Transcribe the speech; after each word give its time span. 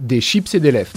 des 0.00 0.20
chips 0.20 0.54
et 0.54 0.60
des 0.60 0.72
lèvres. 0.72 0.92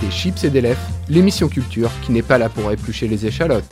Des 0.00 0.10
chips 0.10 0.44
et 0.44 0.50
des 0.50 0.60
lèvres, 0.60 0.80
l'émission 1.08 1.48
culture 1.48 1.90
qui 2.02 2.12
n'est 2.12 2.22
pas 2.22 2.38
là 2.38 2.48
pour 2.48 2.70
éplucher 2.70 3.08
les 3.08 3.24
échalotes. 3.26 3.64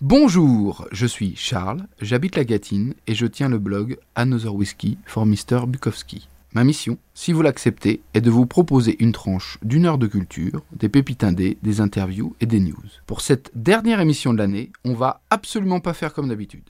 Bonjour, 0.00 0.86
je 0.92 1.06
suis 1.06 1.34
Charles, 1.36 1.82
j'habite 2.00 2.36
la 2.36 2.44
Gâtine 2.44 2.94
et 3.06 3.14
je 3.14 3.26
tiens 3.26 3.48
le 3.48 3.58
blog 3.58 3.98
Another 4.14 4.54
Whiskey 4.54 4.96
for 5.04 5.26
Mr. 5.26 5.66
Bukowski. 5.66 6.28
Ma 6.56 6.64
mission, 6.64 6.96
si 7.12 7.34
vous 7.34 7.42
l'acceptez, 7.42 8.00
est 8.14 8.22
de 8.22 8.30
vous 8.30 8.46
proposer 8.46 8.96
une 9.00 9.12
tranche 9.12 9.58
d'une 9.60 9.84
heure 9.84 9.98
de 9.98 10.06
culture, 10.06 10.62
des 10.72 10.88
pépites 10.88 11.22
indées, 11.22 11.58
des 11.62 11.82
interviews 11.82 12.34
et 12.40 12.46
des 12.46 12.60
news. 12.60 12.88
Pour 13.06 13.20
cette 13.20 13.50
dernière 13.54 14.00
émission 14.00 14.32
de 14.32 14.38
l'année, 14.38 14.72
on 14.82 14.94
va 14.94 15.20
absolument 15.28 15.80
pas 15.80 15.92
faire 15.92 16.14
comme 16.14 16.30
d'habitude. 16.30 16.64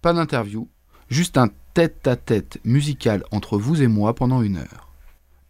Pas 0.00 0.14
d'interview, 0.14 0.66
juste 1.10 1.36
un 1.36 1.50
tête-à-tête 1.74 2.58
musical 2.64 3.22
entre 3.32 3.58
vous 3.58 3.82
et 3.82 3.86
moi 3.86 4.14
pendant 4.14 4.40
une 4.40 4.56
heure. 4.56 4.88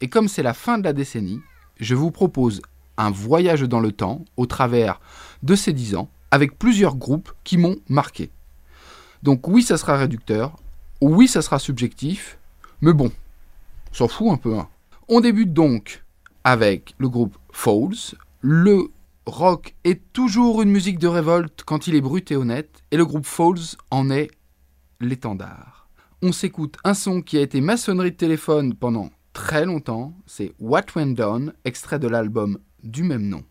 Et 0.01 0.09
comme 0.09 0.27
c'est 0.27 0.43
la 0.43 0.55
fin 0.55 0.77
de 0.77 0.83
la 0.83 0.93
décennie, 0.93 1.39
je 1.79 1.95
vous 1.95 2.11
propose 2.11 2.63
un 2.97 3.13
voyage 3.13 3.63
dans 3.63 3.79
le 3.79 3.93
temps 3.93 4.25
au 4.37 4.47
travers 4.47 5.01
de 5.45 5.55
ces 5.55 5.73
dix 5.73 5.95
ans 5.95 6.11
avec 6.33 6.59
plusieurs 6.59 6.97
groupes 6.97 7.31
qui 7.45 7.59
m'ont 7.59 7.77
marqué. 7.89 8.33
Donc 9.23 9.47
oui, 9.47 9.63
ça 9.63 9.79
sera 9.79 9.97
réducteur, 9.97 10.57
oui, 11.01 11.29
ça 11.29 11.43
sera 11.43 11.61
subjectif, 11.61 12.39
mais 12.81 12.93
bon, 12.93 13.13
s'en 13.93 14.09
fout 14.09 14.31
un 14.31 14.37
peu. 14.37 14.59
Hein. 14.59 14.69
On 15.09 15.21
débute 15.21 15.53
donc 15.53 16.05
avec 16.45 16.95
le 16.99 17.09
groupe 17.09 17.37
Falls. 17.53 18.17
Le 18.41 18.89
rock 19.27 19.75
est 19.85 20.01
toujours 20.13 20.63
une 20.63 20.71
musique 20.71 20.99
de 20.99 21.07
révolte 21.07 21.63
quand 21.65 21.87
il 21.87 21.95
est 21.95 22.01
brut 22.01 22.31
et 22.33 22.37
honnête, 22.37 22.83
et 22.91 22.97
le 22.97 23.07
groupe 23.07 23.27
Falls 23.27 23.77
en 23.91 24.11
est 24.11 24.31
l'étendard. 25.01 25.89
On 26.23 26.33
s'écoute 26.33 26.77
un 26.85 26.95
son 26.95 27.21
qui 27.21 27.37
a 27.37 27.41
été 27.41 27.61
maçonnerie 27.61 28.13
de 28.13 28.17
téléphone 28.17 28.75
pendant 28.75 29.11
très 29.33 29.65
longtemps, 29.65 30.15
c'est 30.27 30.53
What 30.61 30.87
Went 30.95 31.15
Down, 31.15 31.53
extrait 31.65 31.99
de 31.99 32.09
l'album 32.09 32.59
du 32.83 33.03
même 33.03 33.29
nom. 33.29 33.43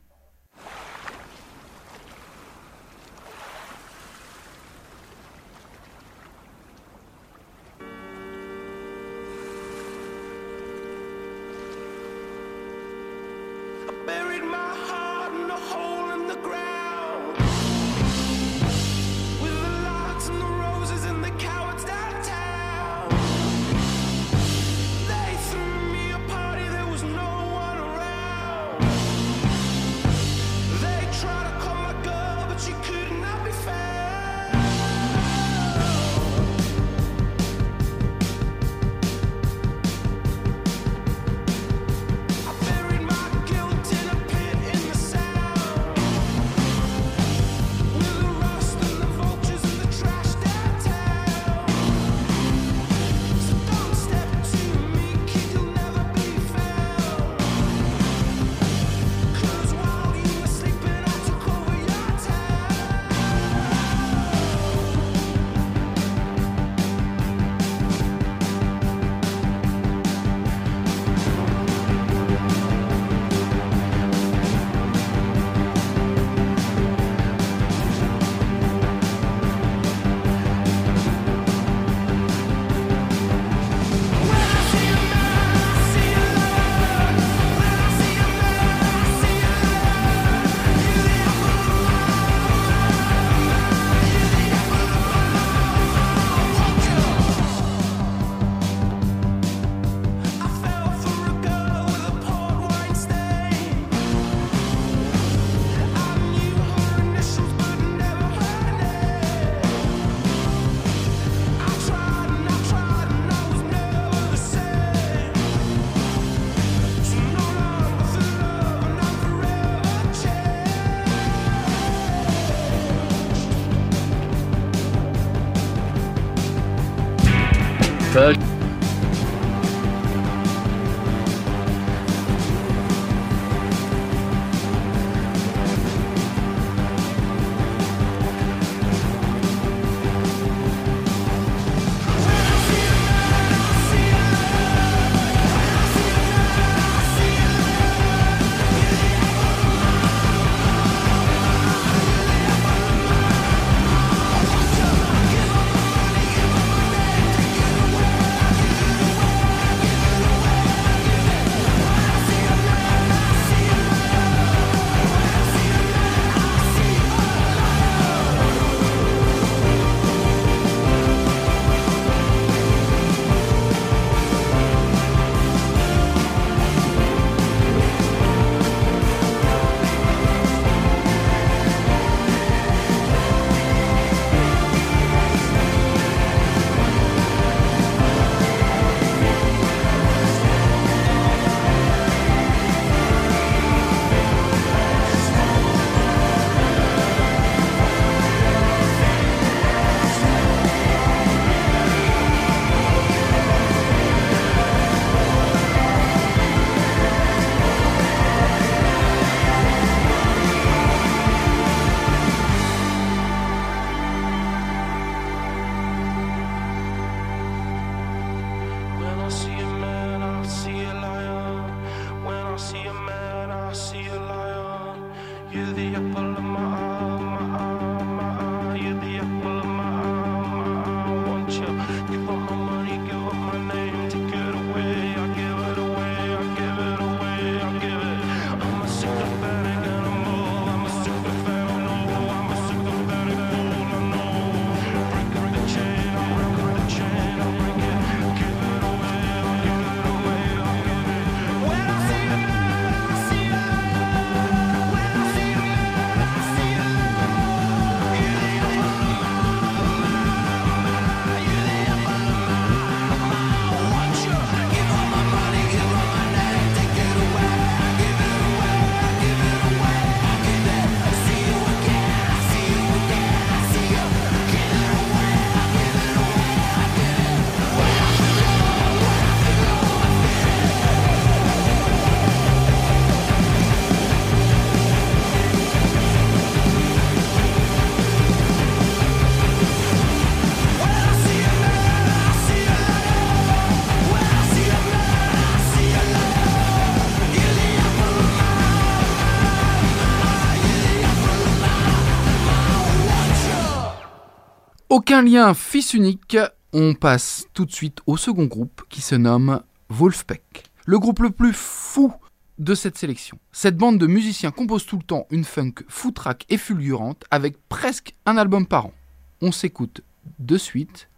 Aucun 305.02 305.24
lien 305.24 305.56
fils 305.56 305.96
unique, 305.96 306.38
on 306.74 306.94
passe 306.94 307.48
tout 307.56 307.66
de 307.66 307.72
suite 307.72 308.02
au 308.06 308.18
second 308.18 308.46
groupe 308.46 308.84
qui 308.88 309.02
se 309.02 309.16
nomme 309.16 309.64
Wolfpack. 309.90 310.66
Le 310.86 311.00
groupe 311.00 311.22
le 311.22 311.32
plus 311.32 311.54
fou 311.54 312.14
de 312.60 312.76
cette 312.76 313.00
sélection. 313.00 313.40
Cette 313.52 313.78
bande 313.78 313.98
de 313.98 314.06
musiciens 314.06 314.52
compose 314.52 314.86
tout 314.86 314.98
le 314.98 315.04
temps 315.04 315.26
une 315.32 315.44
funk 315.44 315.74
foutraque 315.88 316.46
et 316.50 316.58
fulgurante 316.60 317.24
avec 317.32 317.58
presque 317.68 318.14
un 318.28 318.38
album 318.38 318.68
par 318.68 318.86
an. 318.86 318.94
On 319.42 319.52
s'écoute 319.52 320.02
de 320.38 320.60
suite 320.60 321.10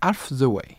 Half 0.00 0.32
the 0.36 0.42
Way. 0.42 0.78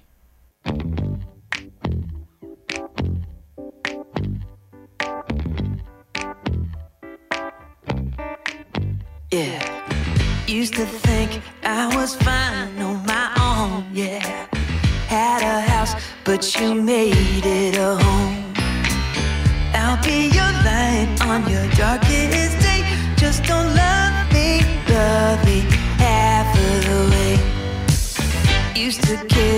Used 10.49 10.73
to 10.77 10.85
think 10.87 11.43
I 11.63 11.95
was 11.95 12.15
fine 12.15 12.81
on 12.81 13.05
my 13.05 13.27
own, 13.39 13.85
yeah. 13.93 14.47
Had 15.05 15.43
a 15.43 15.61
house, 15.61 15.93
but 16.25 16.59
you 16.59 16.73
made 16.73 17.45
it 17.45 17.77
a 17.77 17.95
home. 18.03 18.51
I'll 19.75 20.03
be 20.03 20.25
your 20.37 20.51
light 20.65 21.15
on 21.21 21.47
your 21.47 21.69
darkest 21.77 22.59
day. 22.65 22.81
Just 23.15 23.43
don't 23.43 23.75
love 23.75 24.33
me, 24.33 24.61
love 24.89 25.45
me 25.45 25.59
half 26.01 26.47
of 26.57 26.83
the 26.89 26.99
way. 27.13 27.37
Used 28.75 29.03
to 29.03 29.23
care. 29.27 29.48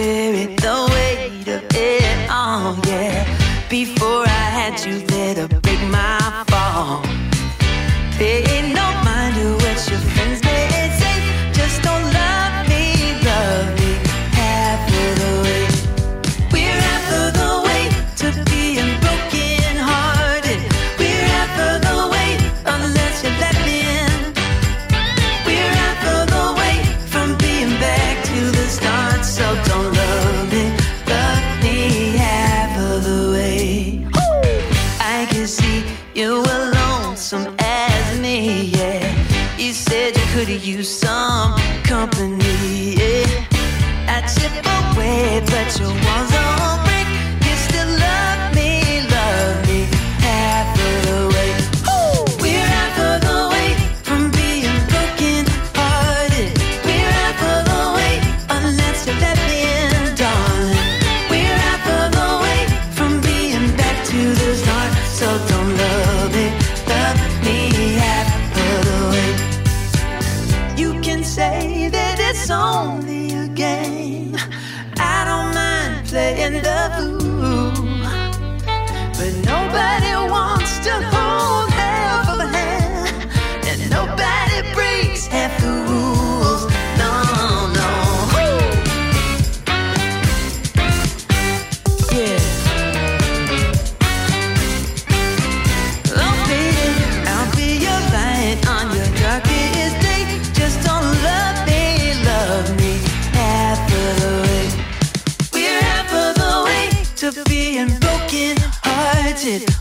it. 109.51 109.80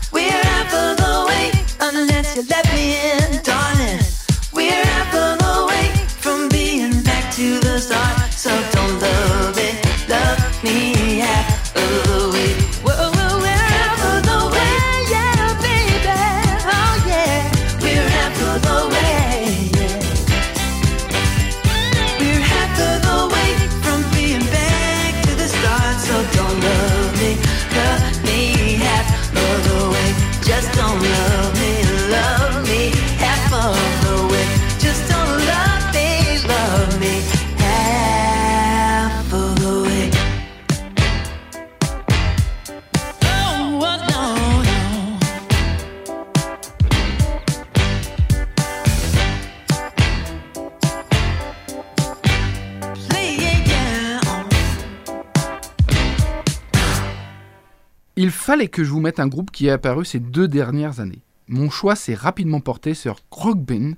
mettre 59.01 59.21
un 59.21 59.27
groupe 59.27 59.51
qui 59.51 59.67
est 59.67 59.71
apparu 59.71 60.05
ces 60.05 60.19
deux 60.19 60.47
dernières 60.47 60.99
années. 60.99 61.23
Mon 61.47 61.69
choix 61.69 61.95
s'est 61.95 62.13
rapidement 62.13 62.61
porté 62.61 62.93
sur 62.93 63.17
Krogbin, 63.29 63.93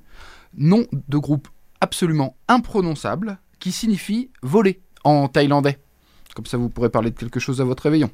nom 0.58 0.86
de 0.92 1.18
groupe 1.18 1.48
absolument 1.82 2.36
imprononçable 2.48 3.38
qui 3.60 3.72
signifie 3.72 4.30
voler 4.42 4.82
en 5.04 5.28
thaïlandais. 5.28 5.80
Comme 6.36 6.46
ça, 6.48 6.58
vous 6.58 6.70
pourrez 6.70 6.90
parler 6.90 7.12
de 7.12 7.18
quelque 7.18 7.40
chose 7.40 7.62
à 7.62 7.64
votre 7.64 7.84
réveillon. 7.84 8.10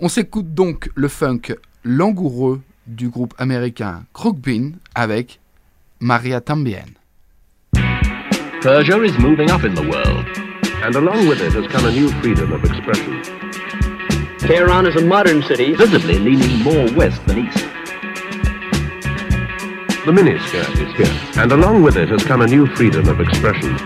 On 0.00 0.08
s'écoute 0.08 0.54
donc 0.54 0.90
le 0.94 1.08
funk 1.08 1.54
langoureux 1.84 2.62
du 2.86 3.08
groupe 3.08 3.34
américain 3.38 4.04
Krogbin 4.14 4.72
avec 4.94 5.40
Maria 6.00 6.40
Tambien. 6.40 6.86
Persia 8.62 8.96
is 9.04 9.18
moving 9.18 9.50
up 9.50 9.64
in 9.64 9.74
the 9.74 9.86
world, 9.88 10.24
and 10.82 10.94
along 10.94 11.26
with 11.28 11.40
it 11.40 11.54
has 11.54 11.66
come 11.68 11.86
a 11.86 11.92
new 11.92 12.08
freedom 12.20 12.52
of 12.52 12.62
expression. 12.64 13.49
Tehran 14.40 14.86
is 14.86 14.96
a 14.96 15.04
modern 15.04 15.42
city. 15.42 15.74
visibly 15.74 16.18
leaning 16.18 16.62
more 16.62 16.90
west 16.94 17.24
than 17.26 17.46
east. 17.46 17.58
The 20.06 20.12
miniskirt 20.12 20.80
is 20.80 20.96
here, 20.96 21.42
and 21.42 21.52
along 21.52 21.82
with 21.82 21.96
it 21.96 22.08
has 22.08 22.24
come 22.24 22.40
a 22.40 22.46
new 22.46 22.66
freedom 22.74 23.06
of 23.08 23.20
expression. 23.20 23.76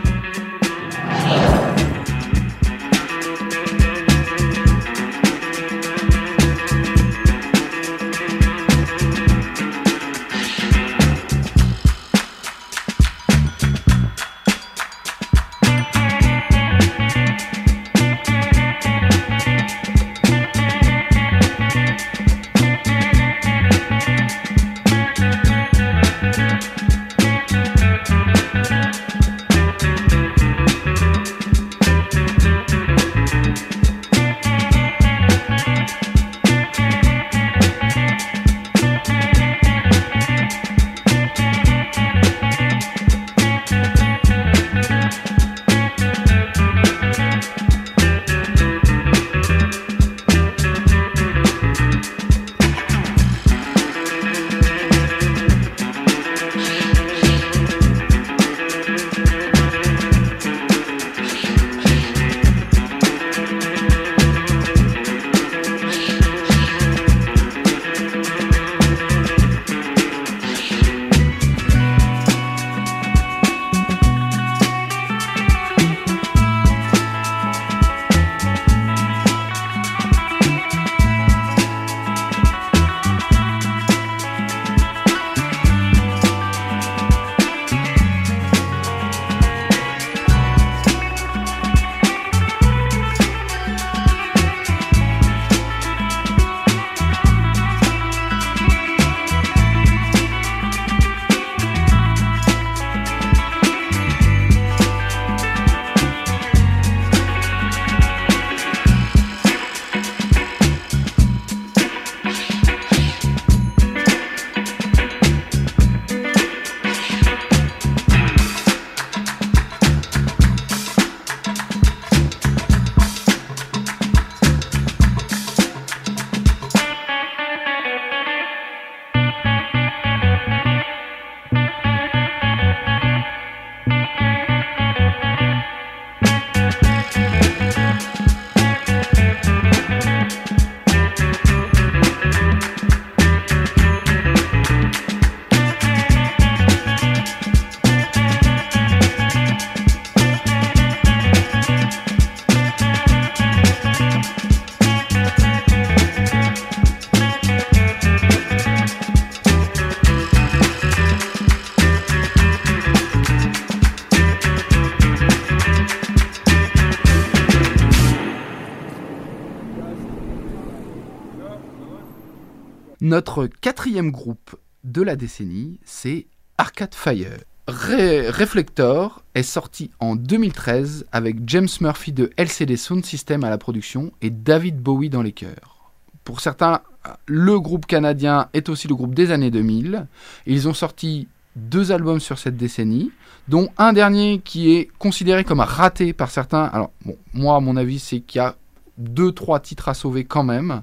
Notre 173.14 173.46
quatrième 173.46 174.10
groupe 174.10 174.56
de 174.82 175.00
la 175.00 175.14
décennie, 175.14 175.78
c'est 175.84 176.26
Arcade 176.58 176.96
Fire. 176.96 177.44
Reflector 177.68 179.22
est 179.36 179.44
sorti 179.44 179.92
en 180.00 180.16
2013 180.16 181.06
avec 181.12 181.36
James 181.46 181.68
Murphy 181.80 182.10
de 182.10 182.32
LCD 182.36 182.76
Sound 182.76 183.04
System 183.04 183.44
à 183.44 183.50
la 183.50 183.56
production 183.56 184.10
et 184.20 184.30
David 184.30 184.80
Bowie 184.80 185.10
dans 185.10 185.22
les 185.22 185.30
chœurs. 185.30 185.92
Pour 186.24 186.40
certains, 186.40 186.80
le 187.26 187.60
groupe 187.60 187.86
canadien 187.86 188.48
est 188.52 188.68
aussi 188.68 188.88
le 188.88 188.96
groupe 188.96 189.14
des 189.14 189.30
années 189.30 189.52
2000. 189.52 190.08
Ils 190.46 190.66
ont 190.66 190.74
sorti 190.74 191.28
deux 191.54 191.92
albums 191.92 192.18
sur 192.18 192.40
cette 192.40 192.56
décennie, 192.56 193.12
dont 193.46 193.68
un 193.78 193.92
dernier 193.92 194.40
qui 194.40 194.74
est 194.74 194.90
considéré 194.98 195.44
comme 195.44 195.60
raté 195.60 196.14
par 196.14 196.32
certains. 196.32 196.64
Alors, 196.64 196.90
moi, 197.32 197.54
à 197.54 197.60
mon 197.60 197.76
avis, 197.76 198.00
c'est 198.00 198.18
qu'il 198.18 198.40
y 198.40 198.44
a 198.44 198.56
deux, 198.98 199.30
trois 199.30 199.60
titres 199.60 199.88
à 199.88 199.94
sauver 199.94 200.24
quand 200.24 200.42
même. 200.42 200.82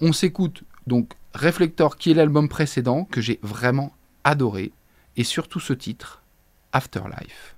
On 0.00 0.12
s'écoute 0.12 0.62
donc 0.86 1.12
Reflector, 1.34 1.96
qui 1.96 2.12
est 2.12 2.14
l'album 2.14 2.48
précédent, 2.48 3.04
que 3.04 3.20
j'ai 3.20 3.38
vraiment 3.42 3.92
adoré, 4.24 4.72
et 5.16 5.24
surtout 5.24 5.60
ce 5.60 5.72
titre, 5.72 6.22
Afterlife. 6.72 7.55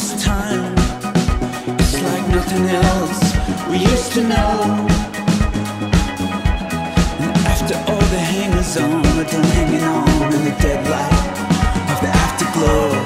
this 0.00 0.24
time. 0.24 0.72
It's 1.78 2.02
like 2.02 2.26
nothing 2.28 2.64
else 2.68 3.20
we 3.68 3.78
used 3.78 4.12
to 4.12 4.22
know. 4.22 4.86
And 7.20 7.36
after 7.52 7.76
all 7.90 8.04
the 8.14 8.22
hangers 8.32 8.76
on 8.78 9.06
are 9.06 9.24
done 9.24 9.44
hanging 9.56 9.82
on 9.82 10.32
In 10.32 10.44
the 10.44 10.56
dead 10.62 10.88
light 10.88 11.92
of 11.92 12.00
the 12.00 12.08
afterglow. 12.08 12.99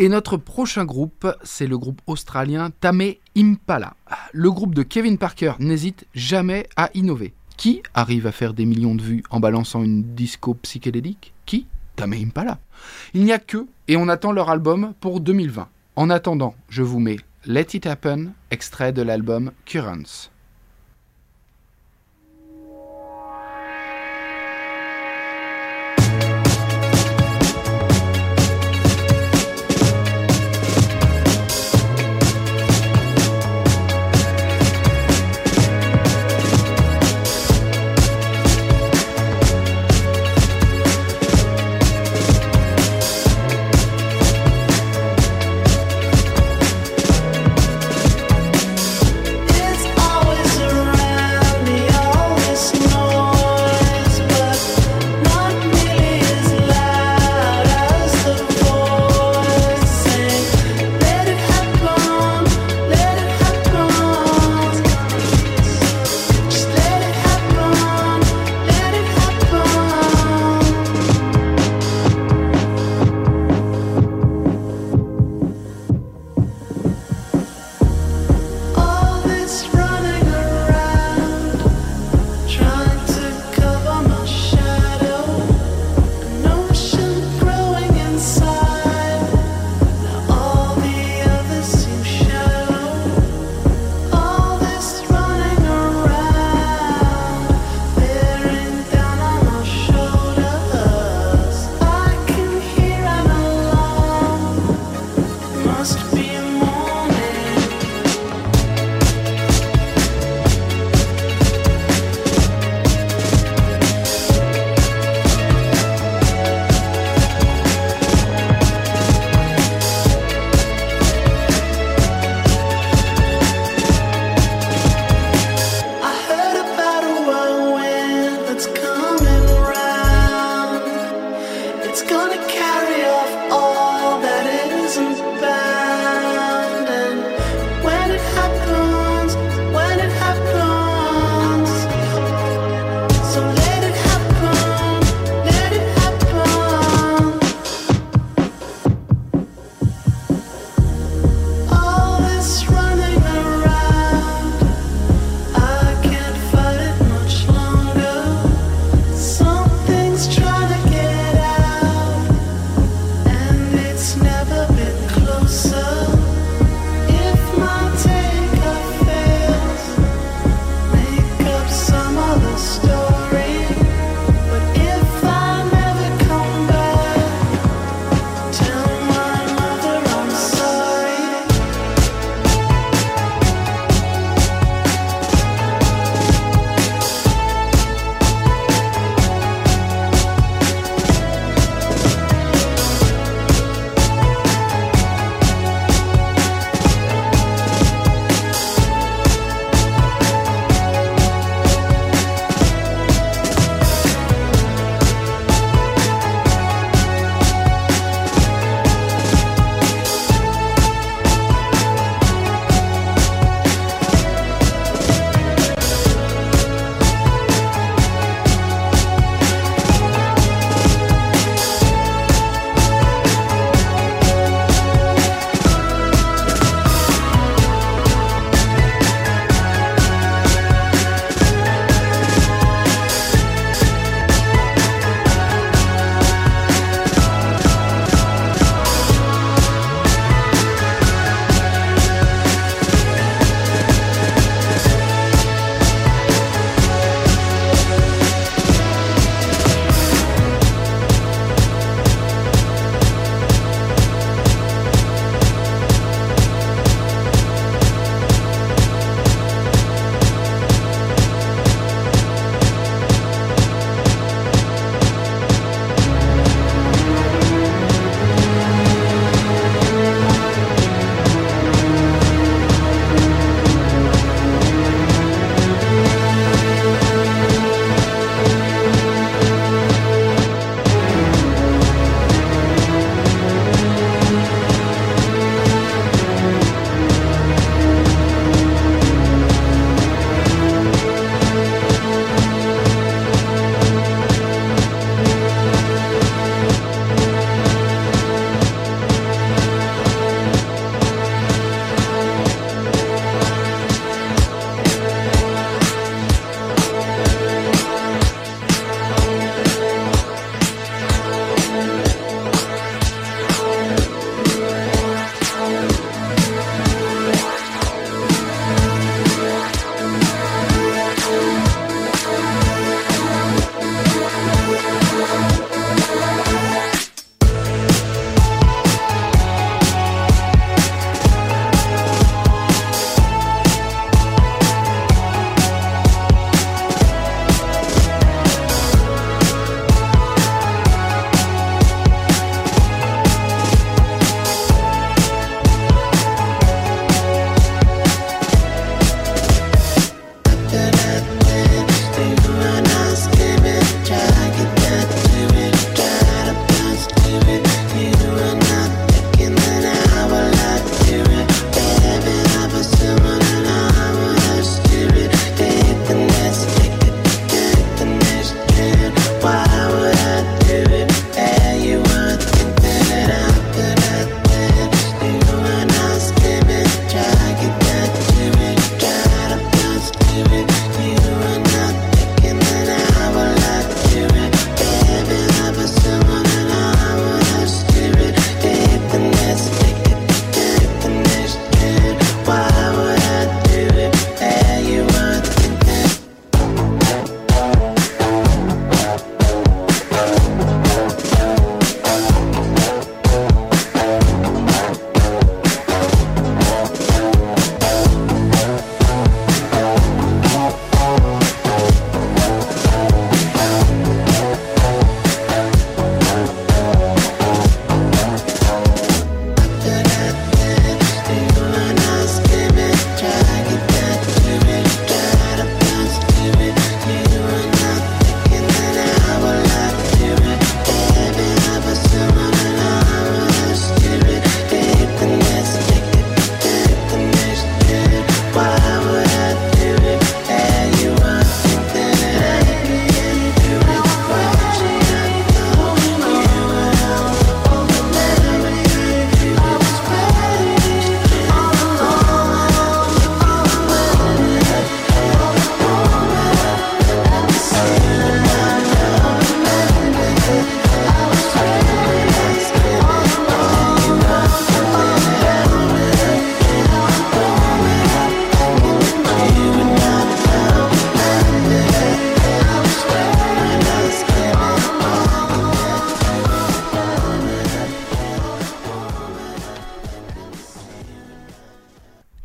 Et 0.00 0.08
notre 0.08 0.38
prochain 0.38 0.86
groupe, 0.86 1.30
c'est 1.42 1.66
le 1.66 1.76
groupe 1.76 2.00
australien 2.06 2.70
Tame 2.80 3.02
Impala. 3.36 3.96
Le 4.32 4.50
groupe 4.50 4.74
de 4.74 4.82
Kevin 4.82 5.18
Parker 5.18 5.52
n'hésite 5.58 6.06
jamais 6.14 6.66
à 6.74 6.88
innover. 6.94 7.34
Qui 7.58 7.82
arrive 7.92 8.26
à 8.26 8.32
faire 8.32 8.54
des 8.54 8.64
millions 8.64 8.94
de 8.94 9.02
vues 9.02 9.22
en 9.28 9.40
balançant 9.40 9.82
une 9.82 10.14
disco 10.14 10.54
psychédélique? 10.54 11.34
Qui? 11.44 11.66
Tame 11.96 12.14
Impala. 12.14 12.60
Il 13.12 13.24
n'y 13.24 13.32
a 13.32 13.38
que, 13.38 13.66
et 13.88 13.98
on 13.98 14.08
attend 14.08 14.32
leur 14.32 14.48
album 14.48 14.94
pour 15.00 15.20
2020. 15.20 15.68
En 15.96 16.08
attendant, 16.08 16.54
je 16.70 16.82
vous 16.82 16.98
mets 16.98 17.18
Let 17.44 17.66
It 17.74 17.84
Happen, 17.84 18.32
extrait 18.50 18.94
de 18.94 19.02
l'album 19.02 19.52
Currents. 19.66 20.30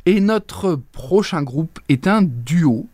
Et 0.08 0.20
notre 0.20 0.76
prochain 0.76 1.42
groupe 1.42 1.80
est 1.90 2.06
un 2.06 2.22
duo 2.22 2.88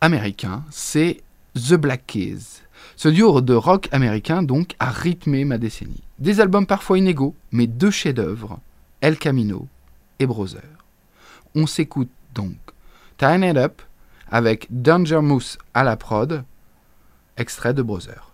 américain, 0.00 0.64
c'est 0.70 1.22
The 1.54 1.74
Black 1.74 2.06
Keys. 2.06 2.62
Ce 2.96 3.08
duo 3.10 3.42
de 3.42 3.52
rock 3.52 3.90
américain 3.92 4.42
donc 4.42 4.74
a 4.78 4.90
rythmé 4.90 5.44
ma 5.44 5.58
décennie. 5.58 6.02
Des 6.18 6.40
albums 6.40 6.66
parfois 6.66 6.96
inégaux, 6.96 7.34
mais 7.52 7.66
deux 7.66 7.90
chefs-d'œuvre, 7.90 8.60
El 9.02 9.18
Camino 9.18 9.68
et 10.20 10.26
Brother. 10.26 10.62
On 11.54 11.66
s'écoute 11.66 12.10
donc 12.34 12.56
Turn 13.18 13.44
It 13.44 13.58
Up 13.58 13.82
avec 14.30 14.66
Danger 14.70 15.20
Moose 15.20 15.58
à 15.74 15.84
la 15.84 15.98
prod, 15.98 16.44
extrait 17.36 17.74
de 17.74 17.82
Brother. 17.82 18.33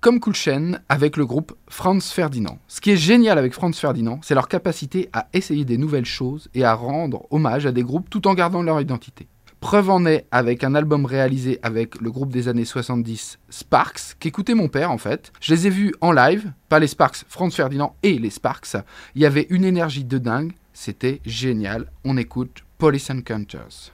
Comme 0.00 0.20
chaîne 0.32 0.80
avec 0.88 1.16
le 1.16 1.26
groupe 1.26 1.54
Franz 1.68 2.12
Ferdinand. 2.12 2.58
Ce 2.68 2.80
qui 2.80 2.90
est 2.90 2.96
génial 2.96 3.36
avec 3.36 3.52
Franz 3.52 3.78
Ferdinand, 3.78 4.18
c'est 4.22 4.34
leur 4.34 4.48
capacité 4.48 5.10
à 5.12 5.28
essayer 5.34 5.66
des 5.66 5.76
nouvelles 5.76 6.06
choses 6.06 6.48
et 6.54 6.64
à 6.64 6.72
rendre 6.72 7.26
hommage 7.30 7.66
à 7.66 7.72
des 7.72 7.82
groupes 7.82 8.08
tout 8.08 8.26
en 8.28 8.34
gardant 8.34 8.62
leur 8.62 8.80
identité. 8.80 9.28
Preuve 9.60 9.90
en 9.90 10.06
est 10.06 10.26
avec 10.30 10.64
un 10.64 10.74
album 10.74 11.04
réalisé 11.04 11.58
avec 11.62 12.00
le 12.00 12.10
groupe 12.10 12.32
des 12.32 12.48
années 12.48 12.64
70 12.64 13.38
Sparks, 13.50 14.14
qu'écoutait 14.18 14.54
mon 14.54 14.68
père 14.68 14.90
en 14.90 14.98
fait. 14.98 15.32
Je 15.40 15.52
les 15.52 15.66
ai 15.66 15.70
vus 15.70 15.94
en 16.00 16.12
live, 16.12 16.52
pas 16.70 16.78
les 16.78 16.86
Sparks, 16.86 17.24
Franz 17.28 17.54
Ferdinand 17.54 17.94
et 18.02 18.18
les 18.18 18.30
Sparks. 18.30 18.76
Il 19.16 19.22
y 19.22 19.26
avait 19.26 19.48
une 19.50 19.64
énergie 19.64 20.04
de 20.04 20.18
dingue, 20.18 20.52
c'était 20.72 21.20
génial. 21.26 21.90
On 22.04 22.16
écoute 22.16 22.64
Police 22.78 23.10
Encounters. 23.10 23.92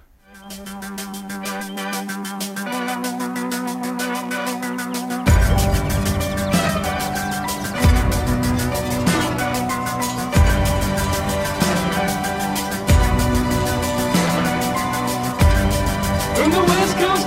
From 0.50 0.83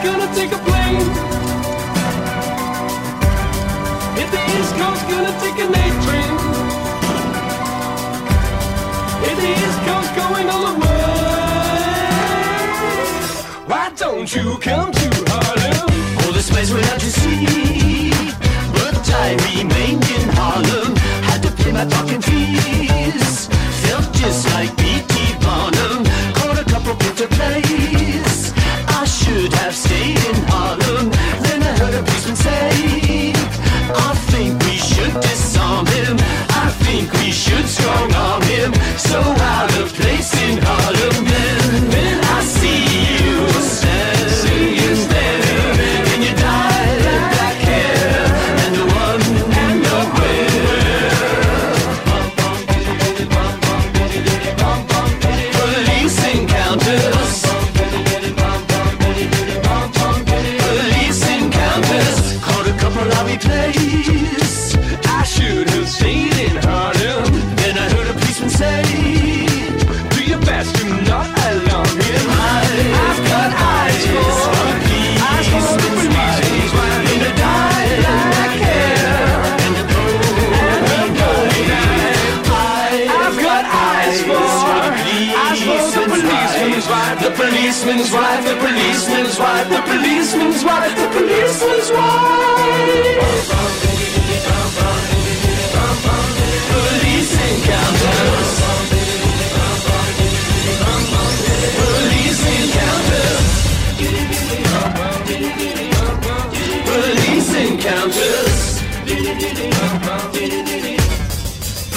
gonna 0.07 0.29
take 0.33 0.51
a 0.53 0.61
plane. 0.67 1.07
Hit 4.17 4.29
the 4.35 4.41
east 4.55 4.73
coast, 4.79 5.03
gonna 5.11 5.33
take 5.43 5.57
an 5.65 5.71
A 5.83 5.85
train. 6.05 6.33
Hit 9.25 9.37
the 9.43 9.51
east 9.63 9.79
coast, 9.87 10.11
going 10.21 10.47
all 10.53 10.63
the 10.69 10.75
way. 10.83 11.01
Why 13.71 13.85
don't 14.03 14.29
you 14.35 14.45
come 14.67 14.89
to 14.99 15.07
Harlem? 15.31 15.87
All 16.19 16.31
this 16.37 16.47
space 16.51 16.71
without 16.71 17.01
you 17.05 17.13
see. 17.21 18.11
But 18.77 19.03
I 19.25 19.27
remained 19.49 20.05
in 20.15 20.25
Harlem. 20.39 20.91
Had 21.29 21.39
to 21.45 21.51
pay 21.59 21.71
my 21.79 21.85
talking 21.95 22.21
fees. 22.21 23.47
Felt 23.83 24.07
just 24.21 24.41
like 24.53 24.71
P.T. 24.77 25.13
Barnum. 25.43 25.99
Caught 26.37 26.59
a 26.63 26.65
couple 26.71 26.95
bitter 26.95 27.27
doesn't 27.35 27.96
have 29.67 29.75
stayed 29.75 30.17
in 30.29 30.35
Harlem. 30.47 31.09
Then 31.43 31.61
I 31.61 31.73
heard 31.79 31.93
a 31.93 32.01
policeman 32.01 32.37
say, 32.37 33.33
I 34.07 34.13
think 34.31 34.53
we 34.63 34.77
should 34.77 35.13
disarm 35.19 35.85
him. 35.87 36.15
I 36.63 36.69
think 36.85 37.11
we 37.19 37.31
should 37.31 37.67
strong 37.67 38.13
arm 38.13 38.43
him. 38.43 38.71
So 38.97 39.19
out 39.19 39.77
of 39.81 39.93
place 39.93 40.31
in 40.45 40.59
Harlem. 40.61 41.06
the 89.65 89.81
policeman's 89.81 90.63
wife. 90.63 90.95
the 90.95 91.07
policeman's 91.07 91.91
wife. 91.91 93.17
Police 96.73 97.33
encounters. 97.49 98.49
Police 101.79 102.43
encounters. 102.57 103.47
Police 106.89 107.51
encounters. 107.65 108.57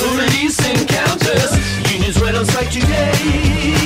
Police 0.00 0.60
encounters. 0.70 1.50
Unions 1.92 2.16
red 2.22 2.34
on 2.34 2.44
strike 2.46 2.70
today. 2.70 3.79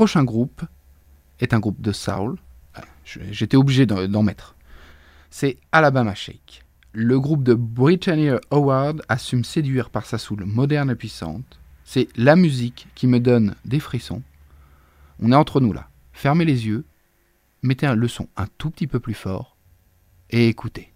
Le 0.00 0.04
prochain 0.06 0.24
groupe 0.24 0.62
est 1.40 1.52
un 1.52 1.58
groupe 1.58 1.82
de 1.82 1.92
soul. 1.92 2.38
Ah, 2.72 2.80
j'étais 3.04 3.58
obligé 3.58 3.84
d'en 3.84 4.22
mettre. 4.22 4.56
C'est 5.28 5.58
Alabama 5.72 6.14
Shake. 6.14 6.64
Le 6.94 7.20
groupe 7.20 7.44
de 7.44 7.52
Britannia 7.52 8.40
Howard 8.50 9.02
assume 9.10 9.44
séduire 9.44 9.90
par 9.90 10.06
sa 10.06 10.16
soul 10.16 10.44
moderne 10.46 10.90
et 10.90 10.94
puissante. 10.94 11.60
C'est 11.84 12.08
la 12.16 12.34
musique 12.34 12.88
qui 12.94 13.08
me 13.08 13.20
donne 13.20 13.56
des 13.66 13.78
frissons. 13.78 14.22
On 15.20 15.32
est 15.32 15.36
entre 15.36 15.60
nous 15.60 15.74
là. 15.74 15.90
Fermez 16.14 16.46
les 16.46 16.66
yeux, 16.66 16.86
mettez 17.62 17.94
le 17.94 18.08
son 18.08 18.26
un 18.38 18.46
tout 18.56 18.70
petit 18.70 18.86
peu 18.86 19.00
plus 19.00 19.12
fort 19.12 19.54
et 20.30 20.48
écoutez. 20.48 20.89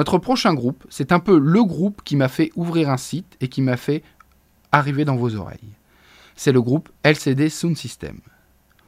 Notre 0.00 0.16
prochain 0.16 0.54
groupe, 0.54 0.86
c'est 0.88 1.12
un 1.12 1.20
peu 1.20 1.38
le 1.38 1.62
groupe 1.62 2.00
qui 2.02 2.16
m'a 2.16 2.28
fait 2.28 2.52
ouvrir 2.56 2.88
un 2.88 2.96
site 2.96 3.36
et 3.42 3.48
qui 3.48 3.60
m'a 3.60 3.76
fait 3.76 4.02
arriver 4.72 5.04
dans 5.04 5.16
vos 5.16 5.36
oreilles. 5.36 5.74
C'est 6.34 6.52
le 6.52 6.62
groupe 6.62 6.88
LCD 7.02 7.50
Sound 7.50 7.76
System. 7.76 8.18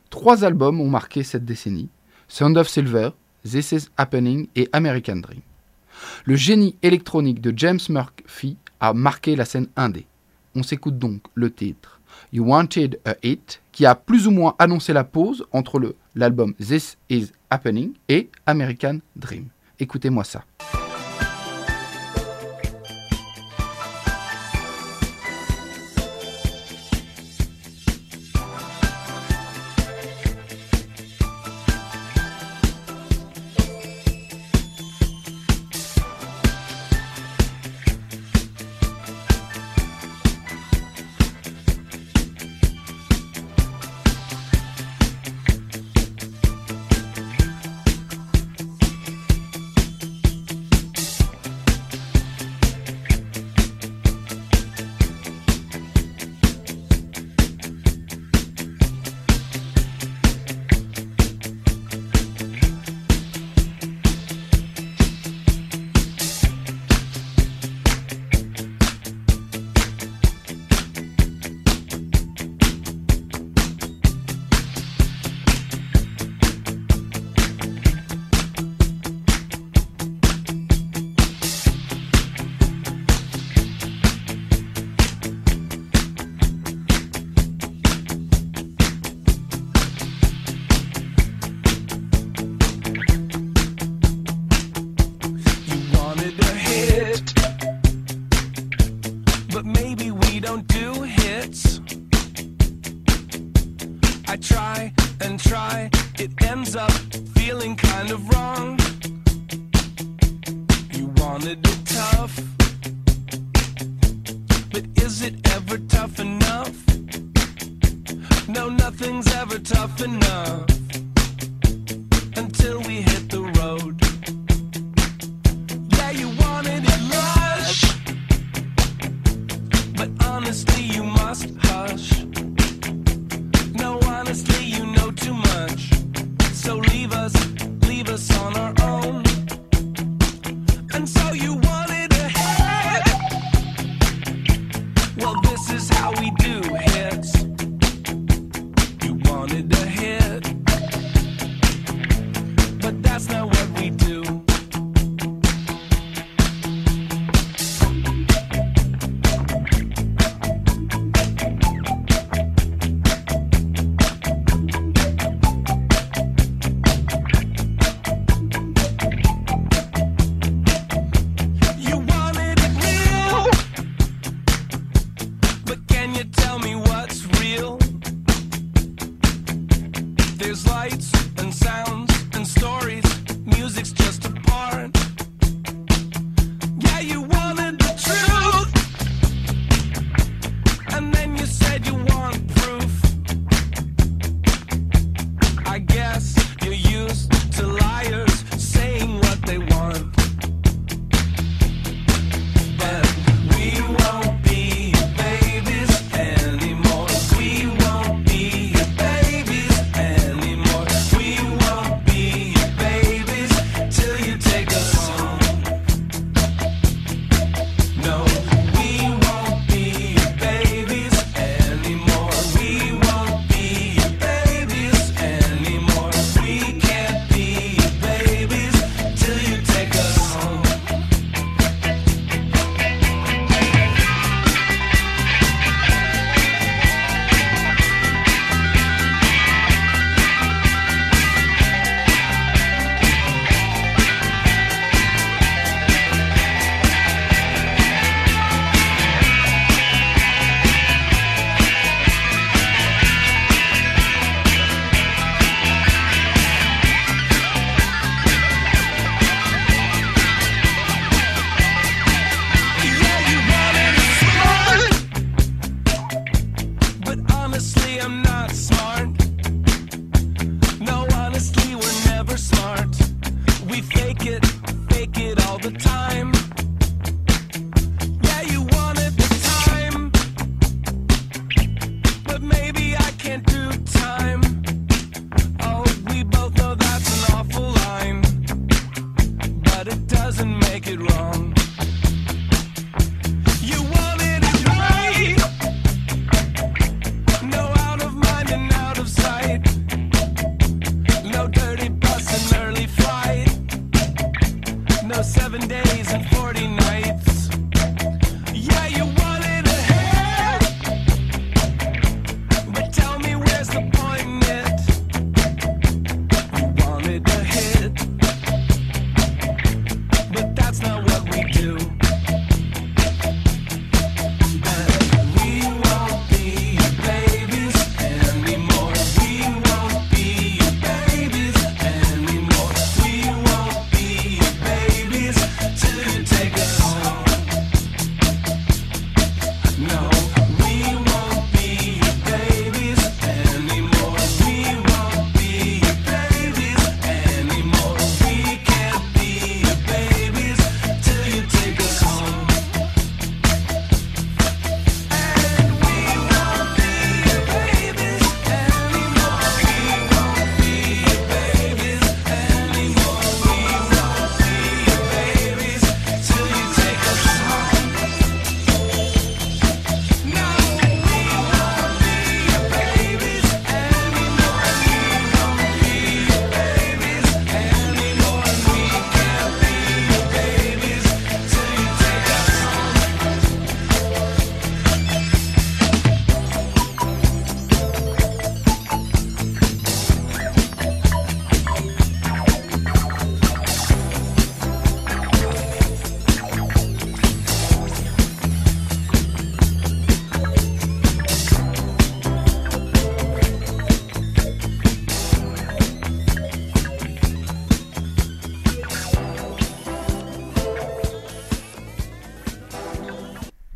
Trois 0.08 0.42
albums 0.42 0.80
ont 0.80 0.88
marqué 0.88 1.22
cette 1.22 1.44
décennie 1.44 1.90
Sound 2.28 2.56
of 2.56 2.66
Silver, 2.66 3.10
This 3.44 3.72
Is 3.72 3.88
Happening 3.98 4.48
et 4.56 4.70
American 4.72 5.16
Dream. 5.16 5.42
Le 6.24 6.34
génie 6.34 6.76
électronique 6.80 7.42
de 7.42 7.52
James 7.58 7.80
Murphy 7.90 8.56
a 8.80 8.94
marqué 8.94 9.36
la 9.36 9.44
scène 9.44 9.68
indé. 9.76 10.06
On 10.54 10.62
s'écoute 10.62 10.98
donc 10.98 11.20
le 11.34 11.52
titre 11.52 12.00
You 12.32 12.46
Wanted 12.46 13.00
a 13.04 13.16
Hit, 13.22 13.60
qui 13.70 13.84
a 13.84 13.94
plus 13.94 14.26
ou 14.26 14.30
moins 14.30 14.54
annoncé 14.58 14.94
la 14.94 15.04
pause 15.04 15.44
entre 15.52 15.94
l'album 16.14 16.54
This 16.54 16.96
Is 17.10 17.32
Happening 17.50 17.92
et 18.08 18.30
American 18.46 19.00
Dream. 19.14 19.48
Écoutez-moi 19.78 20.24
ça. 20.24 20.42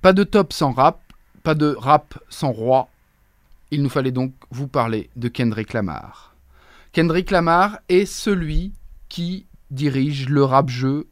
Pas 0.06 0.12
de 0.12 0.22
top 0.22 0.52
sans 0.52 0.70
rap, 0.70 1.00
pas 1.42 1.56
de 1.56 1.74
rap 1.76 2.16
sans 2.28 2.52
roi. 2.52 2.88
Il 3.72 3.82
nous 3.82 3.88
fallait 3.88 4.12
donc 4.12 4.32
vous 4.52 4.68
parler 4.68 5.10
de 5.16 5.26
Kendrick 5.26 5.72
Lamar. 5.72 6.36
Kendrick 6.92 7.32
Lamar 7.32 7.80
est 7.88 8.06
celui 8.06 8.72
qui 9.08 9.46
dirige 9.72 10.28
le 10.28 10.44
rap-jeu 10.44 11.08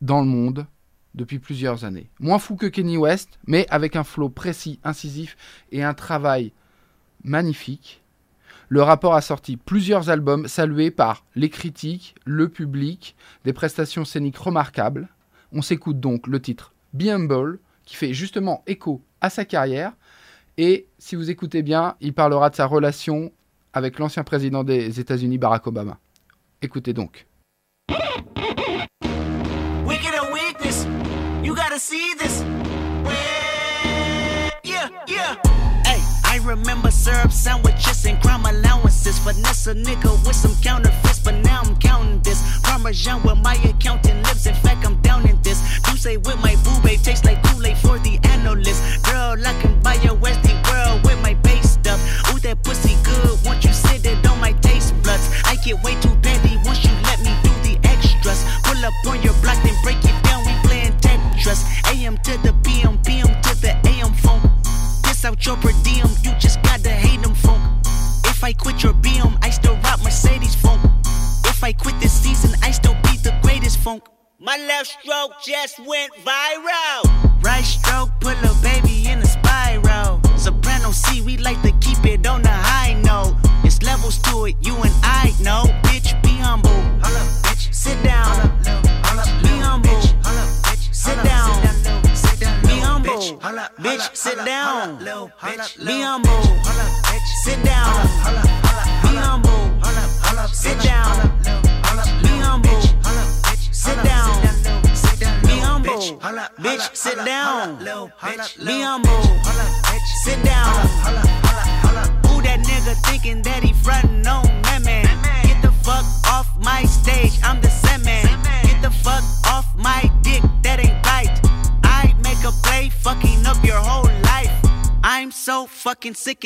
dans 0.00 0.22
le 0.22 0.26
monde 0.26 0.66
depuis 1.14 1.38
plusieurs 1.38 1.84
années. 1.84 2.08
Moins 2.18 2.38
fou 2.38 2.56
que 2.56 2.64
Kenny 2.64 2.96
West, 2.96 3.38
mais 3.46 3.66
avec 3.68 3.96
un 3.96 4.04
flow 4.04 4.30
précis, 4.30 4.80
incisif 4.82 5.36
et 5.70 5.84
un 5.84 5.92
travail 5.92 6.52
magnifique. 7.22 8.02
Le 8.70 8.80
rapport 8.80 9.14
a 9.14 9.20
sorti 9.20 9.58
plusieurs 9.58 10.08
albums 10.08 10.48
salués 10.48 10.90
par 10.90 11.26
les 11.34 11.50
critiques, 11.50 12.14
le 12.24 12.48
public, 12.48 13.14
des 13.44 13.52
prestations 13.52 14.06
scéniques 14.06 14.38
remarquables. 14.38 15.10
On 15.52 15.60
s'écoute 15.60 16.00
donc 16.00 16.26
le 16.26 16.40
titre 16.40 16.72
Be 16.94 17.08
Humble, 17.08 17.58
qui 17.86 17.96
fait 17.96 18.12
justement 18.12 18.62
écho 18.66 19.00
à 19.22 19.30
sa 19.30 19.46
carrière. 19.46 19.92
Et 20.58 20.88
si 20.98 21.16
vous 21.16 21.30
écoutez 21.30 21.62
bien, 21.62 21.96
il 22.02 22.12
parlera 22.12 22.50
de 22.50 22.56
sa 22.56 22.66
relation 22.66 23.32
avec 23.72 23.98
l'ancien 23.98 24.24
président 24.24 24.64
des 24.64 25.00
États-Unis, 25.00 25.38
Barack 25.38 25.66
Obama. 25.66 25.98
Écoutez 26.60 26.92
donc. 26.92 27.26
Remember 36.46 36.92
syrup 36.92 37.32
sandwiches 37.32 38.06
and 38.06 38.22
crime 38.22 38.46
allowances. 38.46 39.18
Finesse 39.18 39.66
a 39.66 39.74
nigga 39.74 40.12
with 40.24 40.36
some 40.36 40.54
counterfeits, 40.62 41.18
but 41.18 41.34
now 41.42 41.62
I'm 41.64 41.76
counting 41.78 42.20
this. 42.22 42.40
Parmesan 42.62 43.20
where 43.24 43.34
my 43.34 43.54
accountant 43.64 44.22
lives. 44.22 44.46
In 44.46 44.54
fact, 44.54 44.86
I'm 44.86 44.94
down 45.02 45.28
in 45.28 45.42
this. 45.42 45.60
You 45.88 45.96
say 45.96 46.16
with 46.18 46.38
my 46.40 46.54
boo 46.62 46.80
babe 46.84 47.00
tastes 47.02 47.24
like 47.24 47.42
Kool-Aid 47.42 47.75
for 47.75 47.75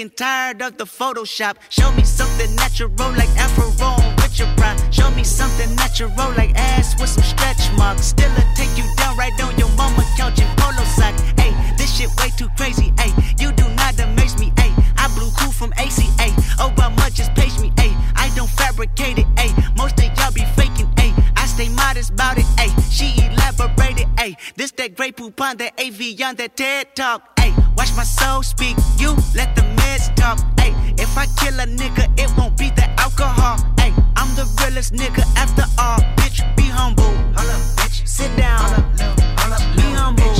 tired 0.08 0.62
of 0.62 0.78
the 0.78 0.84
Photoshop. 0.84 1.56
Show 1.68 1.90
me 1.92 2.04
something 2.04 2.54
natural 2.56 2.88
like 3.12 3.28
Afro 3.36 3.68
with 4.16 4.38
your 4.38 4.48
pride. 4.56 4.78
Show 4.94 5.10
me 5.10 5.24
something 5.24 5.74
natural 5.76 6.10
like 6.38 6.54
ass 6.54 6.98
with 6.98 7.10
some 7.10 7.24
stretch 7.24 7.70
marks. 7.76 8.06
Still 8.06 8.30
a 8.32 8.44
take 8.54 8.74
you 8.78 8.84
down 8.96 9.16
right 9.18 9.32
on 9.42 9.58
your 9.58 9.68
mama 9.76 10.02
couch 10.16 10.40
in 10.40 10.48
polo 10.56 10.84
sock. 10.84 11.14
Hey, 11.38 11.52
this 11.76 11.98
shit 11.98 12.08
way 12.18 12.30
too 12.38 12.48
crazy. 12.56 12.94
Hey, 12.98 13.12
you 13.38 13.52
do 13.52 13.68
not 13.74 13.98
amaze 14.00 14.38
me. 14.38 14.52
Hey, 14.56 14.72
I 14.96 15.12
blew 15.14 15.30
cool 15.36 15.52
from 15.52 15.72
ACA. 15.74 16.30
Obama 16.56 17.12
just 17.12 17.34
page 17.34 17.58
me. 17.58 17.72
Hey, 17.76 17.92
I 18.16 18.32
don't 18.34 18.50
fabricate 18.50 19.18
it. 19.18 19.26
Hey, 19.38 19.52
most 19.76 19.98
of 19.98 20.06
y'all 20.18 20.32
be 20.32 20.44
faking. 20.56 20.88
Hey, 20.96 21.12
I 21.36 21.44
stay 21.46 21.68
modest 21.68 22.10
about 22.12 22.38
it. 22.38 22.46
Hey, 22.58 22.70
she 22.90 23.26
elaborated. 23.26 24.08
Hey, 24.18 24.36
this 24.56 24.70
that 24.72 24.94
great 24.94 25.16
poop 25.16 25.40
on 25.40 25.58
that 25.58 25.78
AV 25.78 26.20
on 26.22 26.36
that 26.36 26.56
TED 26.56 26.94
talk. 26.94 27.38
Hey, 27.38 27.52
Watch 27.80 27.96
my 27.96 28.02
soul 28.04 28.42
speak, 28.42 28.76
you 28.98 29.16
let 29.34 29.56
the 29.56 29.62
meds 29.80 30.14
talk. 30.14 30.38
Hey, 30.60 30.74
if 30.98 31.16
I 31.16 31.24
kill 31.40 31.58
a 31.60 31.64
nigga, 31.64 32.04
it 32.20 32.30
won't 32.36 32.54
be 32.58 32.68
the 32.68 32.84
alcohol. 33.00 33.56
Hey, 33.78 33.90
I'm 34.16 34.28
the 34.36 34.44
realest 34.60 34.92
nigga 34.92 35.24
after 35.34 35.64
all. 35.78 36.00
Bitch, 36.20 36.44
be 36.56 36.64
humble. 36.64 37.08
Hold 37.32 37.48
up, 37.48 37.62
bitch. 37.80 38.06
Sit 38.06 38.36
down. 38.36 38.60
Hold 38.60 39.52
up, 39.54 39.62
little, 39.76 39.80
be 39.80 39.96
humble. 39.96 40.34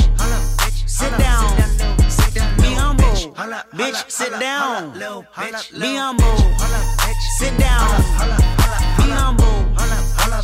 Sit 0.85 1.17
down. 1.17 1.57
Be 2.61 2.75
humble. 2.77 3.15
Sit 4.07 4.39
down. 4.39 4.93
Be 4.93 5.95
humble. 5.95 6.45
Sit 7.39 7.57
down. 7.57 8.13
Be 8.99 9.09
humble. 9.17 9.57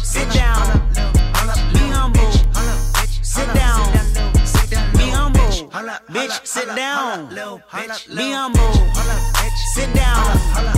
Sit 0.02 0.34
down. 0.34 0.66
Be 1.74 1.80
humble. 1.94 2.47
Bitch, 6.10 6.40
sit 6.44 6.68
down. 6.76 7.28
Be 8.16 8.32
humble. 8.34 8.60
Sit 9.74 9.94
down. 9.94 10.78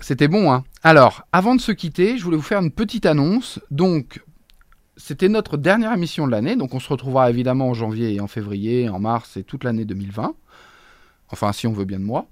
C'était 0.00 0.26
bon, 0.26 0.52
hein 0.52 0.64
Alors, 0.82 1.22
avant 1.30 1.54
de 1.54 1.60
se 1.60 1.70
quitter, 1.70 2.18
je 2.18 2.24
voulais 2.24 2.36
vous 2.36 2.42
faire 2.42 2.58
une 2.58 2.72
petite 2.72 3.06
annonce. 3.06 3.60
Donc, 3.70 4.20
c'était 5.00 5.28
notre 5.28 5.56
dernière 5.56 5.92
émission 5.92 6.26
de 6.26 6.32
l'année. 6.32 6.56
Donc, 6.56 6.74
on 6.74 6.80
se 6.80 6.88
retrouvera 6.88 7.30
évidemment 7.30 7.68
en 7.68 7.74
janvier 7.74 8.14
et 8.14 8.20
en 8.20 8.26
février, 8.26 8.88
en 8.88 9.00
mars 9.00 9.36
et 9.36 9.42
toute 9.42 9.64
l'année 9.64 9.84
2020. 9.84 10.34
Enfin, 11.30 11.52
si 11.52 11.66
on 11.66 11.72
veut 11.72 11.84
bien 11.84 11.98
de 11.98 12.04
moi. 12.04 12.28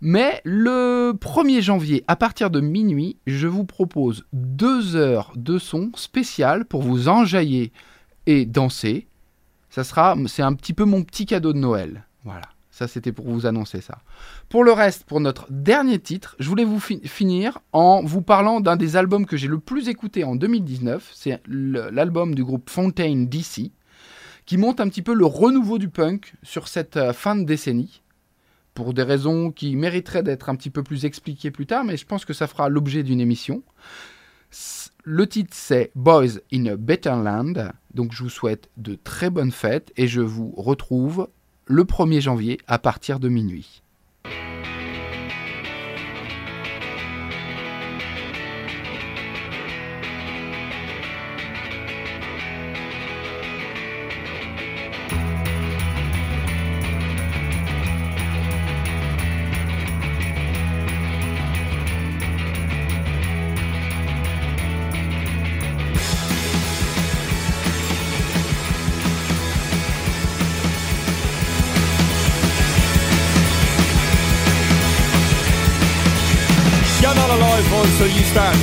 Mais 0.00 0.40
le 0.44 1.12
1er 1.18 1.60
janvier, 1.60 2.04
à 2.08 2.16
partir 2.16 2.50
de 2.50 2.60
minuit, 2.60 3.16
je 3.26 3.46
vous 3.46 3.64
propose 3.64 4.24
deux 4.32 4.96
heures 4.96 5.32
de 5.34 5.58
son 5.58 5.90
spécial 5.96 6.64
pour 6.64 6.82
vous 6.82 7.08
enjailler 7.08 7.72
et 8.26 8.44
danser. 8.44 9.06
Ça 9.70 9.82
sera, 9.82 10.16
c'est 10.26 10.42
un 10.42 10.54
petit 10.54 10.72
peu 10.72 10.84
mon 10.84 11.02
petit 11.02 11.26
cadeau 11.26 11.52
de 11.52 11.58
Noël. 11.58 12.06
Voilà. 12.24 12.53
Ça, 12.76 12.88
c'était 12.88 13.12
pour 13.12 13.28
vous 13.28 13.46
annoncer 13.46 13.80
ça. 13.80 13.98
Pour 14.48 14.64
le 14.64 14.72
reste, 14.72 15.04
pour 15.04 15.20
notre 15.20 15.46
dernier 15.48 16.00
titre, 16.00 16.34
je 16.40 16.48
voulais 16.48 16.64
vous 16.64 16.80
fi- 16.80 17.00
finir 17.06 17.60
en 17.70 18.02
vous 18.02 18.20
parlant 18.20 18.58
d'un 18.58 18.74
des 18.74 18.96
albums 18.96 19.26
que 19.26 19.36
j'ai 19.36 19.46
le 19.46 19.60
plus 19.60 19.88
écouté 19.88 20.24
en 20.24 20.34
2019. 20.34 21.08
C'est 21.14 21.40
l'album 21.46 22.34
du 22.34 22.42
groupe 22.42 22.68
Fontaine 22.68 23.28
DC, 23.28 23.70
qui 24.44 24.56
montre 24.58 24.82
un 24.82 24.88
petit 24.88 25.02
peu 25.02 25.14
le 25.14 25.24
renouveau 25.24 25.78
du 25.78 25.88
punk 25.88 26.34
sur 26.42 26.66
cette 26.66 26.96
euh, 26.96 27.12
fin 27.12 27.36
de 27.36 27.44
décennie. 27.44 28.02
Pour 28.74 28.92
des 28.92 29.04
raisons 29.04 29.52
qui 29.52 29.76
mériteraient 29.76 30.24
d'être 30.24 30.48
un 30.48 30.56
petit 30.56 30.70
peu 30.70 30.82
plus 30.82 31.04
expliquées 31.04 31.52
plus 31.52 31.66
tard, 31.66 31.84
mais 31.84 31.96
je 31.96 32.04
pense 32.06 32.24
que 32.24 32.32
ça 32.32 32.48
fera 32.48 32.68
l'objet 32.68 33.04
d'une 33.04 33.20
émission. 33.20 33.62
Le 35.04 35.28
titre 35.28 35.50
c'est 35.52 35.92
Boys 35.94 36.40
in 36.52 36.66
a 36.66 36.74
Better 36.76 37.10
Land. 37.22 37.70
Donc 37.94 38.12
je 38.12 38.24
vous 38.24 38.30
souhaite 38.30 38.68
de 38.76 38.96
très 38.96 39.30
bonnes 39.30 39.52
fêtes 39.52 39.92
et 39.96 40.08
je 40.08 40.20
vous 40.22 40.52
retrouve 40.56 41.28
le 41.66 41.84
1er 41.84 42.20
janvier 42.20 42.58
à 42.66 42.78
partir 42.78 43.20
de 43.20 43.28
minuit. 43.28 43.83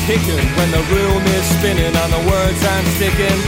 Kicking 0.07 0.45
when 0.57 0.69
the 0.71 0.83
room 0.89 1.21
is 1.37 1.45
spinning 1.57 1.93
and 1.93 2.11
the 2.13 2.23
words 2.25 2.61
aren't 2.65 2.87
sticking. 2.97 3.39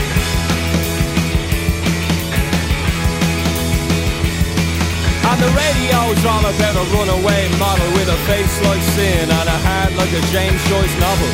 And 5.24 5.38
the 5.40 5.50
radio's 5.50 6.22
all 6.24 6.44
about 6.46 6.74
a 6.78 6.84
runaway 6.94 7.48
model 7.58 7.88
with 7.98 8.08
a 8.08 8.18
face 8.28 8.54
like 8.62 8.82
sin 8.94 9.26
and 9.26 9.48
a 9.48 9.58
heart 9.66 9.92
like 9.98 10.12
a 10.14 10.22
James 10.30 10.62
Joyce 10.70 10.96
novel. 11.02 11.32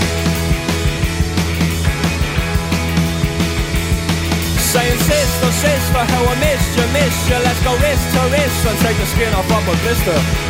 Saying 4.72 5.00
sister, 5.04 5.50
sister, 5.52 6.02
how 6.06 6.22
I 6.32 6.34
missed 6.38 6.72
you, 6.78 6.86
missed 6.94 7.28
you. 7.28 7.38
Let's 7.44 7.60
go 7.66 7.74
wrist 7.76 8.06
to 8.14 8.22
wrist 8.32 8.60
and 8.64 8.78
take 8.78 8.96
the 8.96 9.06
skin 9.06 9.34
off 9.34 9.50
of 9.50 9.68
a 9.68 9.76
blister. 9.82 10.49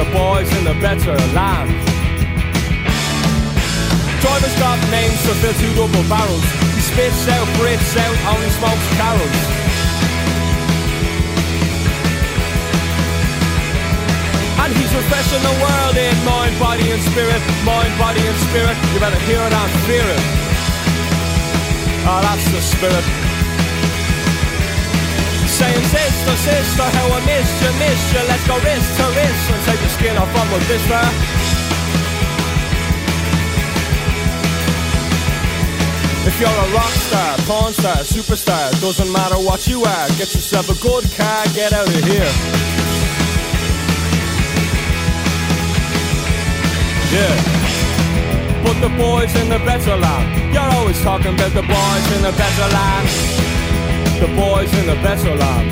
the 0.00 0.12
boys 0.16 0.48
in 0.56 0.64
the 0.64 0.72
better 0.80 1.12
land. 1.36 1.68
Driver's 4.24 4.56
got 4.56 4.80
names 4.88 5.20
to 5.28 5.32
fill 5.44 5.52
two 5.60 5.72
double 5.76 6.04
barrels. 6.08 6.46
He 6.72 6.80
spits 6.80 7.28
out, 7.28 7.44
breathes 7.60 7.96
out, 8.00 8.16
only 8.32 8.48
smokes 8.56 8.86
carols. 8.96 9.40
And 14.62 14.72
he's 14.72 14.92
refreshing 14.96 15.44
the 15.44 15.56
world 15.60 15.96
in 15.96 16.16
mind, 16.24 16.56
body 16.58 16.88
and 16.92 17.02
spirit, 17.12 17.42
mind, 17.68 17.92
body 18.00 18.24
and 18.24 18.38
spirit. 18.48 18.76
You 18.94 19.00
better 19.00 19.20
hear 19.28 19.42
it 19.44 19.52
and 19.52 19.72
fear 19.84 20.06
it. 20.16 20.24
Ah, 22.08 22.20
that's 22.24 22.46
the 22.56 22.62
spirit. 22.62 23.29
Saying 25.60 25.84
sister, 25.92 26.36
sister, 26.40 26.88
how 26.88 27.12
I 27.12 27.20
missed 27.28 27.60
you, 27.60 27.68
missed 27.76 28.08
you. 28.16 28.22
Let's 28.32 28.46
go 28.48 28.56
wrist 28.64 28.96
to 28.96 29.04
wrist 29.12 29.44
and 29.52 29.60
take 29.68 29.80
the 29.84 29.90
skin 29.92 30.16
off 30.16 30.32
of 30.32 30.46
my 30.48 30.56
blister 30.64 31.04
If 36.24 36.40
you're 36.40 36.48
a 36.48 36.68
rock 36.72 36.94
star, 37.04 37.36
porn 37.44 37.74
star, 37.74 37.96
superstar 37.96 38.72
Doesn't 38.80 39.12
matter 39.12 39.36
what 39.36 39.68
you 39.68 39.84
are 39.84 40.08
Get 40.16 40.32
yourself 40.32 40.70
a 40.70 40.80
good 40.80 41.04
car, 41.12 41.44
get 41.52 41.74
out 41.74 41.88
of 41.88 42.04
here. 42.08 42.32
Yeah. 47.12 47.36
Put 48.64 48.80
the 48.80 48.88
boys 48.96 49.34
in 49.36 49.50
the 49.50 49.58
better 49.58 49.94
land. 49.94 50.54
You're 50.54 50.72
always 50.80 50.98
talking 51.02 51.34
about 51.34 51.52
the 51.52 51.66
boys 51.68 52.06
in 52.16 52.22
the 52.22 52.32
better 52.32 52.68
land 52.72 53.49
the 54.20 54.26
boys 54.36 54.70
in 54.74 54.86
the 54.86 54.96
better 54.96 55.34
land. 55.34 55.70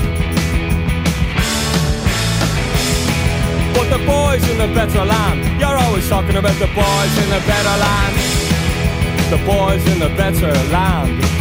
But 3.75 3.91
the 3.91 4.03
boys 4.07 4.49
in 4.49 4.57
the 4.57 4.75
better 4.75 5.05
land, 5.05 5.61
you're 5.61 5.77
always 5.77 6.09
talking 6.09 6.37
about 6.37 6.59
the 6.59 6.67
boys 6.69 7.15
in 7.23 7.29
the 7.29 7.43
better 7.47 7.77
land. 7.85 8.15
The 9.29 9.45
boys 9.45 9.87
in 9.93 9.99
the 9.99 10.09
better 10.17 10.53
land. 10.73 11.38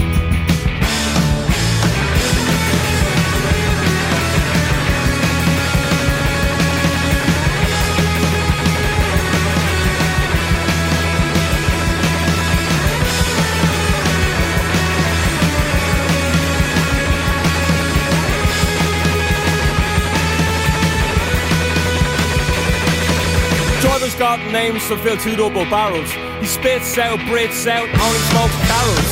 Got 24.18 24.42
names 24.52 24.82
to 24.90 24.98
fill 24.98 25.16
two 25.18 25.36
double 25.38 25.66
barrels. 25.70 26.10
He 26.42 26.48
spits 26.50 26.98
out, 26.98 27.22
breathes 27.30 27.68
out, 27.70 27.86
only 27.86 28.22
smokes 28.34 28.58
carols. 28.66 29.12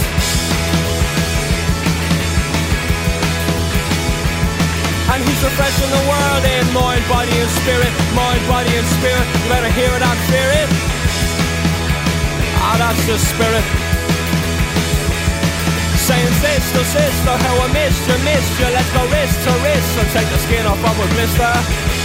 And 5.13 5.21
he's 5.21 5.41
refreshing 5.45 5.91
the 5.93 6.03
world 6.09 6.43
in 6.49 6.65
mind, 6.73 7.05
body 7.05 7.29
and 7.37 7.51
spirit, 7.61 7.93
mind, 8.17 8.41
body 8.49 8.73
and 8.73 8.87
spirit. 8.97 9.25
You 9.29 9.45
better 9.45 9.69
hear 9.77 9.93
it 9.93 10.01
and 10.01 10.19
fear 10.25 10.49
it. 10.57 10.69
Ah, 12.65 12.75
that's 12.81 13.05
the 13.05 13.21
spirit. 13.21 13.65
Saying 16.01 16.33
sister, 16.41 16.83
sister, 16.83 17.33
how 17.45 17.55
I 17.61 17.67
missed 17.77 18.01
you, 18.09 18.17
missed 18.25 18.57
you. 18.57 18.69
Let's 18.73 18.89
go 18.89 19.05
wrist 19.13 19.37
to 19.45 19.53
wrist 19.61 19.91
and 20.01 20.09
take 20.17 20.29
the 20.33 20.39
skin 20.49 20.65
off 20.65 20.81
of 20.81 20.97
a 20.97 21.07
blister. 21.13 22.04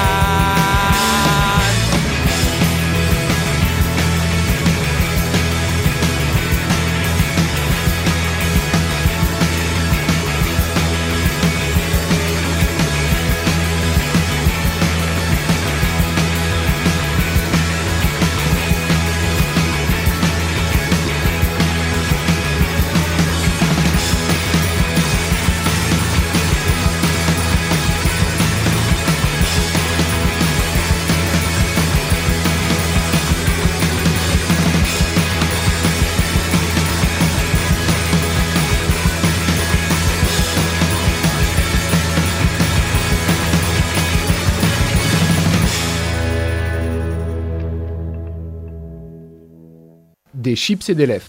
Des 50.51 50.57
chips 50.57 50.89
et 50.89 50.95
des 50.95 51.05
lèvres. 51.05 51.25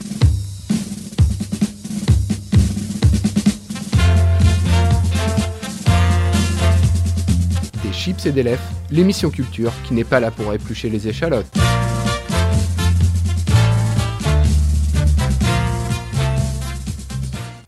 Des 7.85 7.93
chips 7.93 8.27
et 8.27 8.33
des 8.33 8.43
lèvres, 8.43 8.61
l'émission 8.91 9.31
culture 9.31 9.73
qui 9.87 9.95
n'est 9.95 10.03
pas 10.03 10.19
là 10.19 10.33
pour 10.33 10.53
éplucher 10.53 10.91
les 10.91 11.07
échalotes. 11.07 11.47